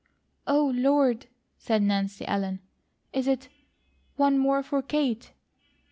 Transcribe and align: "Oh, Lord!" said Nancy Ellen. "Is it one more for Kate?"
"Oh, 0.47 0.73
Lord!" 0.75 1.27
said 1.59 1.83
Nancy 1.83 2.25
Ellen. 2.25 2.59
"Is 3.13 3.27
it 3.27 3.49
one 4.15 4.39
more 4.39 4.63
for 4.63 4.81
Kate?" 4.81 5.33